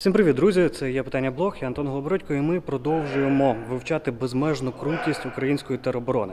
Всім 0.00 0.12
привіт, 0.12 0.36
друзі! 0.36 0.68
Це 0.68 0.90
я 0.90 1.02
питання 1.02 1.30
блог, 1.30 1.56
я 1.60 1.66
Антон 1.66 1.86
Голобородько, 1.88 2.34
і 2.34 2.40
ми 2.40 2.60
продовжуємо 2.60 3.56
вивчати 3.70 4.10
безмежну 4.10 4.72
крутість 4.72 5.26
української 5.26 5.78
тероборони. 5.78 6.32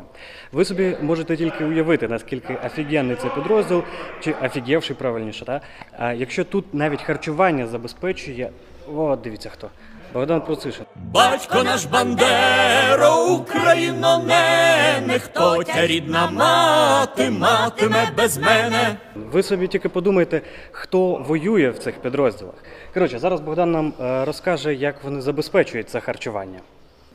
Ви 0.52 0.66
собі 0.66 0.98
можете 1.02 1.38
тільки 1.38 1.66
уявити, 1.66 2.08
наскільки 2.08 2.58
офігенний 2.66 3.16
цей 3.16 3.32
підрозділ, 3.36 3.84
чи 4.20 4.32
офігівший 4.32 4.96
правильніше. 4.96 5.46
Та? 5.46 5.62
А 5.98 6.14
якщо 6.14 6.44
тут 6.44 6.74
навіть 6.74 7.02
харчування 7.02 7.68
забезпечує. 7.68 8.50
О, 8.96 9.16
дивіться 9.16 9.50
хто. 9.50 9.70
Богдан 10.16 10.42
Процишин. 10.42 10.86
Батько 10.96 11.64
наш 11.64 11.86
Бандера, 11.86 13.16
Україно, 13.16 14.24
не, 14.24 15.02
не 15.08 15.20
хто 15.20 15.64
тя 15.64 15.88
рідна 15.88 16.32
мати, 16.32 17.30
матиме 17.30 18.12
без 18.18 18.38
мене. 18.38 18.98
Ви 19.16 19.44
собі 19.44 19.68
тільки 19.68 19.90
подумайте, 19.90 20.42
хто 20.72 21.24
воює 21.28 21.70
в 21.70 21.80
цих 21.80 21.96
підрозділах. 21.96 22.54
Коротше, 22.94 23.20
зараз 23.20 23.42
Богдан 23.42 23.72
нам 23.72 23.94
е, 24.02 24.26
розкаже, 24.26 24.74
як 24.74 25.04
вони 25.04 25.22
забезпечують 25.22 25.90
це 25.90 26.00
харчування. 26.00 26.60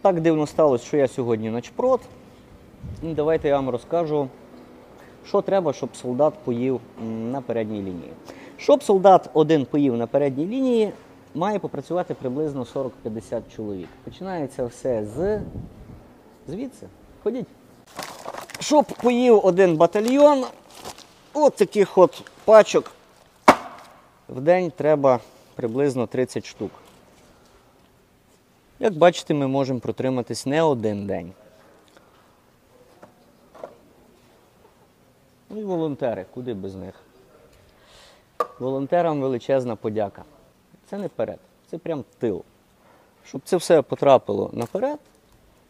Так 0.03 0.21
дивно 0.21 0.47
сталося, 0.47 0.87
що 0.87 0.97
я 0.97 1.09
сьогодні 1.09 1.51
начпрот. 1.51 2.01
І 3.03 3.07
давайте 3.07 3.49
я 3.49 3.57
вам 3.57 3.71
розкажу, 3.71 4.29
що 5.27 5.41
треба, 5.41 5.73
щоб 5.73 5.97
солдат 5.97 6.35
поїв 6.45 6.81
на 7.33 7.41
передній 7.41 7.79
лінії. 7.79 8.13
Щоб 8.57 8.83
солдат 8.83 9.31
один 9.33 9.65
поїв 9.65 9.97
на 9.97 10.07
передній 10.07 10.47
лінії, 10.47 10.93
має 11.35 11.59
попрацювати 11.59 12.15
приблизно 12.15 12.67
40-50 13.05 13.43
чоловік. 13.57 13.89
Починається 14.05 14.65
все 14.67 15.05
з 15.05 15.41
звідси. 16.49 16.87
Ходіть. 17.23 17.47
Щоб 18.61 18.85
поїв 18.85 19.47
один 19.47 19.77
батальйон, 19.77 20.45
от 21.35 21.57
таких 21.57 21.99
от 21.99 22.23
пачок 22.45 22.93
в 24.29 24.41
день 24.41 24.73
треба 24.77 25.21
приблизно 25.55 26.07
30 26.07 26.47
штук. 26.47 26.71
Як 28.79 28.95
бачите, 28.95 29.35
ми 29.35 29.47
можемо 29.47 29.81
протриматись 29.81 30.47
не 30.47 30.63
один 30.63 31.07
день. 31.07 31.33
Ну 35.51 35.61
і 35.61 35.65
волонтери, 35.65 36.27
куди 36.35 36.55
без 36.55 36.75
них? 36.75 36.95
Волонтерам 38.59 39.21
величезна 39.21 39.77
подяка. 39.77 40.25
Це 40.91 40.99
не 40.99 41.09
перед, 41.09 41.39
це 41.67 41.79
прям 41.79 42.05
тил. 42.19 42.43
Щоб 43.25 43.41
це 43.45 43.57
все 43.57 43.83
потрапило 43.83 44.51
наперед, 44.53 44.99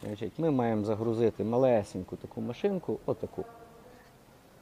значить, 0.04 0.32
ми 0.38 0.50
маємо 0.50 0.84
загрузити 0.84 1.44
малесеньку 1.44 2.16
таку 2.16 2.40
машинку, 2.40 2.98
отаку, 3.06 3.44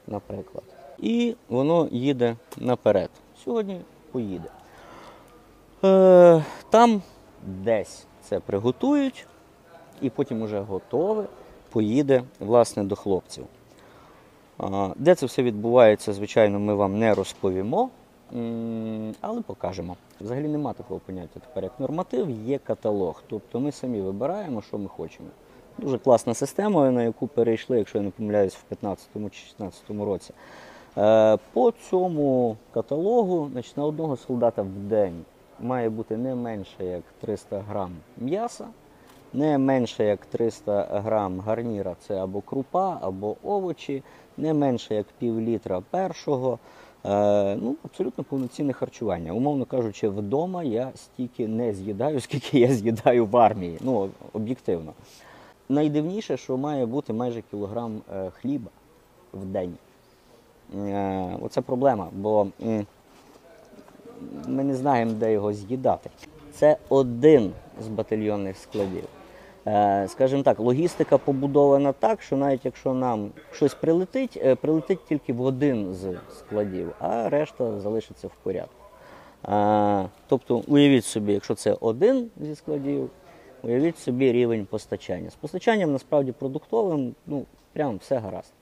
наприклад. 0.06 0.64
І 0.98 1.36
воно 1.48 1.88
їде 1.90 2.36
наперед. 2.56 3.10
Сьогодні 3.44 3.80
поїде. 4.12 4.48
Е, 5.84 6.44
там 6.70 7.02
десь 7.46 8.06
це 8.22 8.40
приготують, 8.40 9.26
і 10.00 10.10
потім 10.10 10.42
уже 10.42 10.60
готове 10.60 11.24
поїде 11.70 12.22
власне 12.40 12.84
до 12.84 12.96
хлопців. 12.96 13.44
Де 14.96 15.14
це 15.14 15.26
все 15.26 15.42
відбувається, 15.42 16.12
звичайно, 16.12 16.58
ми 16.58 16.74
вам 16.74 16.98
не 16.98 17.14
розповімо, 17.14 17.90
але 19.20 19.42
покажемо. 19.46 19.96
Взагалі 20.20 20.48
нема 20.48 20.72
такого 20.72 21.00
поняття 21.00 21.40
тепер 21.40 21.64
як 21.64 21.80
норматив, 21.80 22.30
є 22.30 22.58
каталог. 22.58 23.22
Тобто 23.28 23.60
ми 23.60 23.72
самі 23.72 24.00
вибираємо, 24.00 24.62
що 24.62 24.78
ми 24.78 24.88
хочемо. 24.88 25.28
Дуже 25.78 25.98
класна 25.98 26.34
система, 26.34 26.90
на 26.90 27.02
яку 27.02 27.26
перейшли, 27.26 27.78
якщо 27.78 27.98
я 27.98 28.04
не 28.04 28.10
помиляюсь, 28.10 28.54
в 28.54 28.62
15 28.62 29.08
чи 29.30 29.46
16 29.46 29.82
році. 29.90 30.34
Е, 30.98 31.38
По 31.52 31.70
цьому 31.70 32.56
каталогу 32.74 33.48
значить, 33.52 33.76
на 33.76 33.84
одного 33.84 34.16
солдата 34.16 34.62
в 34.62 34.68
день 34.68 35.24
має 35.60 35.90
бути 35.90 36.16
не 36.16 36.34
менше 36.34 36.84
як 36.84 37.02
300 37.20 37.58
грам 37.58 37.92
м'яса, 38.16 38.66
не 39.32 39.58
менше 39.58 40.04
як 40.04 40.26
300 40.26 41.00
грам 41.04 41.40
гарніра 41.40 41.96
це 42.06 42.22
або 42.22 42.40
крупа, 42.40 42.98
або 43.00 43.36
овочі, 43.44 44.02
не 44.36 44.54
менше 44.54 44.94
як 44.94 45.06
пів 45.18 45.40
літра 45.40 45.82
першого. 45.90 46.58
Е, 47.04 47.56
ну, 47.56 47.76
абсолютно 47.84 48.24
повноцінне 48.24 48.72
харчування. 48.72 49.32
Умовно 49.32 49.64
кажучи, 49.64 50.08
вдома 50.08 50.62
я 50.62 50.92
стільки 50.94 51.48
не 51.48 51.74
з'їдаю, 51.74 52.20
скільки 52.20 52.58
я 52.58 52.74
з'їдаю 52.74 53.26
в 53.26 53.36
армії. 53.36 53.78
Ну, 53.80 54.10
об'єктивно. 54.32 54.92
Найдивніше, 55.68 56.36
що 56.36 56.56
має 56.56 56.86
бути 56.86 57.12
майже 57.12 57.42
кілограм 57.42 58.00
е, 58.12 58.30
хліба 58.30 58.70
в 59.32 59.44
день. 59.44 59.74
Е, 60.76 61.36
Оце 61.42 61.60
проблема, 61.60 62.08
бо 62.12 62.46
ми 64.46 64.64
не 64.64 64.74
знаємо, 64.74 65.12
де 65.12 65.32
його 65.32 65.52
з'їдати. 65.52 66.10
Це 66.52 66.76
один 66.88 67.52
з 67.84 67.88
батальйонних 67.88 68.56
складів. 68.56 69.07
Е, 69.68 70.08
Скажімо 70.08 70.42
так, 70.42 70.60
логістика 70.60 71.18
побудована 71.18 71.92
так, 71.92 72.22
що 72.22 72.36
навіть 72.36 72.64
якщо 72.64 72.94
нам 72.94 73.30
щось 73.52 73.74
прилетить, 73.74 74.38
е, 74.44 74.54
прилетить 74.54 74.98
тільки 75.08 75.32
в 75.32 75.40
один 75.42 75.94
з 75.94 76.14
складів, 76.38 76.94
а 77.00 77.28
решта 77.28 77.80
залишиться 77.80 78.28
в 78.28 78.34
порядку. 78.42 78.84
Е, 79.48 80.08
Тобто, 80.28 80.62
уявіть 80.66 81.04
собі, 81.04 81.32
якщо 81.32 81.54
це 81.54 81.76
один 81.80 82.30
зі 82.40 82.54
складів, 82.54 83.10
уявіть 83.62 83.98
собі 83.98 84.32
рівень 84.32 84.66
постачання. 84.66 85.30
З 85.30 85.34
постачанням 85.34 85.92
насправді 85.92 86.32
продуктовим, 86.32 87.14
ну 87.26 87.44
прям 87.72 87.96
все 87.96 88.18
гаразд. 88.18 88.52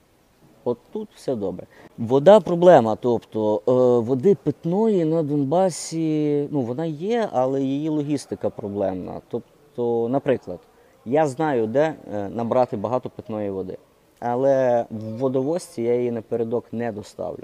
От 0.63 0.77
тут 0.91 1.09
все 1.15 1.35
добре. 1.35 1.65
Вода 1.97 2.39
проблема. 2.39 2.95
Тобто 2.95 3.61
води 4.01 4.35
питної 4.35 5.05
на 5.05 5.23
Донбасі, 5.23 6.47
ну 6.51 6.61
вона 6.61 6.85
є, 6.85 7.29
але 7.31 7.61
її 7.61 7.89
логістика 7.89 8.49
проблемна. 8.49 9.21
Тобто, 9.29 10.09
наприклад, 10.09 10.59
я 11.07 11.27
знаю, 11.27 11.67
де 11.67 11.95
е, 12.13 12.29
набрати 12.29 12.77
багато 12.77 13.09
питної 13.09 13.49
води, 13.49 13.77
але 14.19 14.85
в 14.91 15.17
водовозці 15.17 15.81
я 15.81 15.95
її 15.95 16.11
напередок 16.11 16.65
не 16.71 16.91
доставлю. 16.91 17.43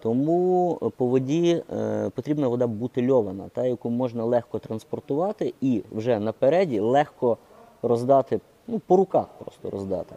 Тому 0.00 0.78
е, 0.82 0.88
по 0.96 1.06
воді 1.06 1.62
е, 1.72 2.10
потрібна 2.14 2.48
вода 2.48 2.66
бутильована, 2.66 3.48
та 3.54 3.66
яку 3.66 3.90
можна 3.90 4.24
легко 4.24 4.58
транспортувати 4.58 5.54
і 5.60 5.82
вже 5.92 6.18
напереді 6.18 6.80
легко 6.80 7.38
роздати, 7.82 8.40
ну 8.66 8.78
по 8.78 8.96
руках 8.96 9.26
просто 9.38 9.70
роздати. 9.70 10.14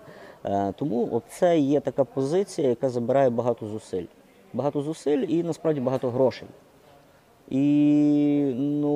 Тому 0.76 1.22
це 1.30 1.60
є 1.60 1.80
така 1.80 2.04
позиція, 2.04 2.70
яка 2.70 2.90
забирає 2.90 3.30
багато 3.30 3.66
зусиль. 3.66 4.06
Багато 4.54 4.82
зусиль 4.82 5.26
і 5.28 5.44
насправді 5.44 5.82
багато 5.82 6.10
грошей. 6.10 6.48
І 7.50 8.54
ну, 8.56 8.92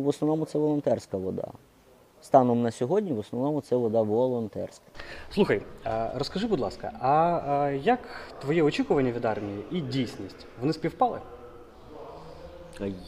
в 0.00 0.08
основному 0.08 0.44
це 0.44 0.58
волонтерська 0.58 1.16
вода. 1.16 1.48
Станом 2.22 2.62
на 2.62 2.70
сьогодні, 2.70 3.12
в 3.12 3.18
основному 3.18 3.60
це 3.60 3.76
вода 3.76 4.02
волонтерська. 4.02 4.84
Слухай, 5.30 5.62
розкажи, 6.14 6.46
будь 6.46 6.60
ласка, 6.60 6.92
а, 7.00 7.70
як 7.82 7.98
твоє 8.40 8.62
очікування 8.62 9.12
від 9.12 9.24
армії 9.24 9.64
і 9.70 9.80
дійсність? 9.80 10.46
Вони 10.60 10.72
співпали? 10.72 11.18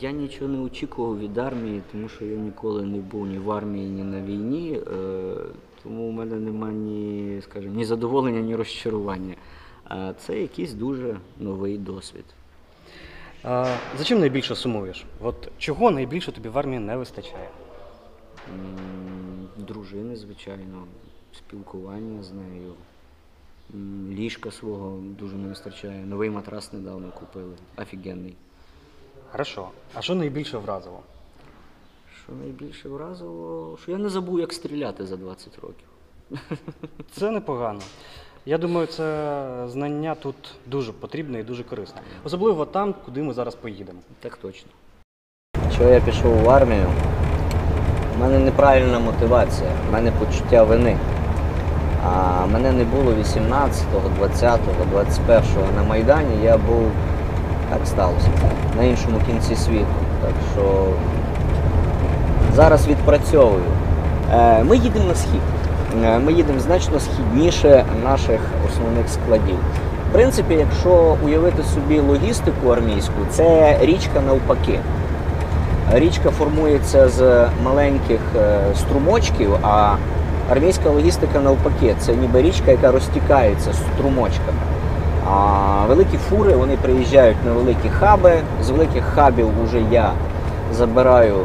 Я 0.01 0.11
нічого 0.11 0.51
не 0.51 0.59
очікував 0.59 1.19
від 1.19 1.39
армії, 1.39 1.83
тому 1.93 2.09
що 2.09 2.25
я 2.25 2.37
ніколи 2.37 2.83
не 2.83 2.99
був 2.99 3.27
ні 3.27 3.39
в 3.39 3.51
армії, 3.51 3.89
ні 3.91 4.03
на 4.05 4.21
війні. 4.21 4.81
е, 4.93 5.35
Тому 5.83 6.09
у 6.09 6.11
мене 6.11 6.37
немає 6.37 6.75
ні, 6.75 7.41
скажімо, 7.43 7.75
ні 7.75 7.85
задоволення, 7.85 8.41
ні 8.41 8.57
розчарування. 8.57 9.35
Це 10.19 10.41
якийсь 10.41 10.73
дуже 10.73 11.17
новий 11.39 11.79
досвід. 11.79 12.25
А, 13.45 13.77
за 13.99 14.05
чим 14.05 14.21
найбільше 14.21 14.55
сумуєш? 14.55 15.05
От 15.23 15.49
чого 15.59 15.91
найбільше 15.91 16.33
тобі 16.33 16.49
в 16.49 16.59
армії 16.59 16.79
не 16.81 16.97
вистачає? 16.97 17.49
Дружини, 19.57 20.17
звичайно, 20.17 20.85
спілкування 21.33 22.23
з 22.23 22.33
нею. 22.33 22.75
Ліжка 24.11 24.51
свого 24.51 24.99
дуже 25.19 25.37
не 25.37 25.49
вистачає. 25.49 26.05
Новий 26.07 26.31
матрас 26.31 26.73
недавно 26.73 27.11
купили. 27.11 27.55
Офігенний. 27.77 28.35
Хорошо. 29.31 29.69
А 29.95 30.03
що 30.03 30.15
найбільше 30.15 30.59
вразило? 30.59 31.01
Що 32.25 32.33
найбільше 32.33 32.89
вразило, 32.89 33.79
що 33.83 33.91
я 33.91 33.99
не 33.99 34.09
забув, 34.09 34.41
як 34.41 34.53
стріляти 34.53 35.07
за 35.07 35.17
20 35.17 35.59
років. 35.59 35.89
Це 37.13 37.31
непогано. 37.31 37.81
Я 38.47 38.59
думаю, 38.59 38.87
це 38.87 39.67
знання 39.69 40.15
тут 40.15 40.37
дуже 40.67 40.93
потрібне 40.93 41.41
і 41.41 41.43
дуже 41.43 41.65
корисне. 41.65 42.01
Особливо 42.25 42.67
там, 42.67 42.95
куди 43.05 43.23
ми 43.23 43.35
зараз 43.35 43.55
поїдемо. 43.55 43.99
Так 44.21 44.37
точно. 44.37 44.71
Що 45.73 45.89
я 45.89 46.01
пішов 46.01 46.35
в 46.35 46.51
армію? 46.51 46.87
У 48.17 48.23
мене 48.23 48.39
неправильна 48.39 48.99
мотивація, 48.99 49.71
в 49.89 49.93
мене 49.93 50.11
почуття 50.11 50.63
вини. 50.63 50.97
А 52.07 52.47
мене 52.53 52.73
не 52.73 52.85
було 52.85 53.11
18-го, 53.13 54.25
20-го, 54.27 54.99
21-го 54.99 55.67
на 55.77 55.83
Майдані. 55.89 56.45
Я 56.45 56.57
був, 56.57 56.83
так 57.71 57.81
сталося, 57.87 58.29
на 58.77 58.83
іншому 58.85 59.17
кінці 59.27 59.57
світу. 59.57 59.87
Так 60.23 60.33
що 60.55 60.87
зараз 62.57 62.87
відпрацьовую. 62.87 63.63
Е, 64.35 64.65
Ми 64.65 64.77
їдемо 64.77 65.05
на 65.05 65.15
схід. 65.15 65.41
Е, 66.05 66.19
Ми 66.19 66.33
їдемо 66.33 66.61
значно 66.61 67.01
східніше 67.01 67.85
наших 68.05 68.41
основних 68.69 69.09
складів. 69.09 69.57
В 70.11 70.13
принципі, 70.13 70.55
якщо 70.55 71.17
уявити 71.25 71.63
собі 71.63 72.01
логістику 72.01 72.69
армійську, 72.69 73.13
це 73.31 73.77
річка 73.81 74.21
навпаки. 74.27 74.79
Річка 75.95 76.31
формується 76.31 77.09
з 77.09 77.47
маленьких 77.65 78.21
е, 78.37 78.61
струмочків, 78.77 79.55
а 79.63 79.95
армійська 80.51 80.91
логістика 80.91 81.41
навпаки, 81.41 81.95
це 81.99 82.15
ніби 82.15 82.43
річка, 82.43 82.71
яка 82.71 82.93
розтікається 82.93 83.73
з 83.73 83.77
струмочками. 83.77 84.59
А 85.31 85.85
великі 85.89 86.17
фури 86.17 86.57
вони 86.57 86.77
приїжджають 86.77 87.37
на 87.47 87.53
великі 87.53 87.89
хаби. 87.89 88.33
З 88.63 88.71
великих 88.71 89.05
хабів 89.05 89.49
вже 89.65 89.81
я 89.91 90.13
забираю 90.73 91.37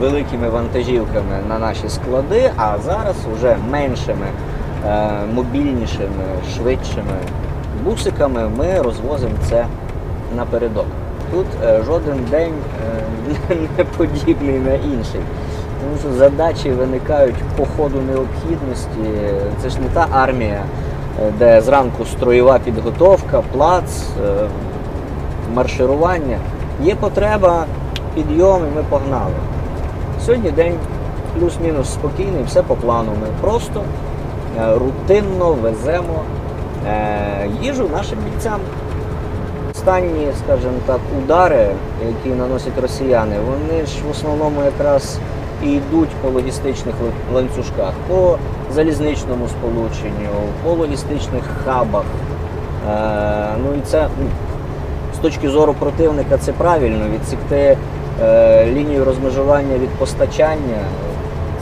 великими 0.00 0.48
вантажівками 0.48 1.38
на 1.48 1.58
наші 1.58 1.88
склади, 1.88 2.50
а 2.56 2.78
зараз 2.86 3.16
вже 3.36 3.56
меншими, 3.70 4.26
е, 4.86 5.10
мобільнішими, 5.34 6.24
швидшими 6.56 7.16
бусиками 7.84 8.48
ми 8.56 8.82
розвозимо 8.82 9.34
це 9.48 9.66
напередок. 10.36 10.86
Тут 11.30 11.46
е, 11.64 11.82
жоден 11.86 12.26
день 12.30 12.52
е, 13.50 13.56
не 13.78 13.84
подібний 13.84 14.58
на 14.58 14.74
інший. 14.74 15.20
Тому 15.80 15.98
що 16.00 16.12
задачі 16.12 16.70
виникають 16.70 17.36
по 17.56 17.66
ходу 17.66 18.00
необхідності. 18.00 19.34
Це 19.62 19.68
ж 19.68 19.80
не 19.80 19.88
та 19.88 20.06
армія, 20.12 20.62
е, 21.20 21.32
де 21.38 21.60
зранку 21.60 22.04
строєва 22.04 22.58
підготовка, 22.58 23.42
плац, 23.52 24.04
марширування. 25.54 26.38
Є 26.82 26.94
потреба, 26.94 27.64
підйом, 28.14 28.62
і 28.72 28.76
ми 28.76 28.82
погнали. 28.88 29.34
Сьогодні 30.26 30.50
день 30.50 30.74
плюс-мінус 31.38 31.92
спокійний, 31.92 32.44
все 32.46 32.62
по 32.62 32.74
плану. 32.74 33.12
Ми 33.20 33.26
просто 33.40 33.82
рутинно 34.74 35.52
веземо 35.52 36.22
їжу 37.62 37.88
нашим 37.92 38.18
бійцям. 38.18 38.60
Останні, 39.88 40.28
скажімо 40.44 40.78
так, 40.86 41.00
удари, 41.18 41.66
які 42.06 42.28
наносять 42.38 42.78
росіяни, 42.82 43.36
вони 43.50 43.86
ж 43.86 43.92
в 44.08 44.10
основному 44.10 44.62
якраз 44.64 45.18
і 45.64 45.72
йдуть 45.72 46.08
по 46.22 46.28
логістичних 46.30 46.94
ланцюжках, 47.34 47.92
по 48.08 48.38
залізничному 48.74 49.48
сполученню, 49.48 50.30
по 50.64 50.70
логістичних 50.72 51.44
хабах. 51.64 52.04
Е, 52.90 53.48
ну 53.64 53.74
і 53.78 53.80
це 53.86 54.08
ну, 54.20 54.26
з 55.16 55.18
точки 55.18 55.48
зору 55.48 55.74
противника 55.78 56.38
це 56.38 56.52
правильно. 56.52 57.04
Відсікти 57.14 57.76
е, 58.22 58.66
лінію 58.66 59.04
розмежування 59.04 59.78
від 59.78 59.90
постачання 59.90 60.84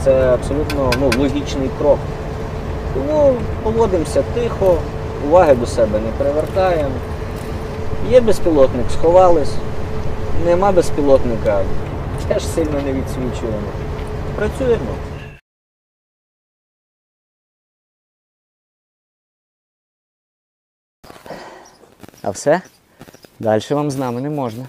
це 0.03 0.33
абсолютно 0.33 0.91
ну, 1.01 1.11
логічний 1.23 1.69
крок. 1.79 1.99
Тому 2.93 3.33
поводимося 3.63 4.23
тихо, 4.33 4.75
уваги 5.27 5.55
до 5.55 5.65
себе 5.65 5.99
не 5.99 6.23
привертаємо. 6.25 6.91
Є 8.09 8.21
безпілотник, 8.21 8.91
сховались. 8.91 9.53
Нема 10.45 10.71
безпілотника, 10.71 11.63
теж 12.27 12.47
сильно 12.47 12.81
не 12.81 12.93
відсвічуємо. 12.93 13.67
Працюємо. 14.35 14.95
А 22.21 22.29
все? 22.29 22.61
Далі 23.39 23.61
вам 23.69 23.91
з 23.91 23.95
нами 23.95 24.21
не 24.21 24.29
можна. 24.29 24.65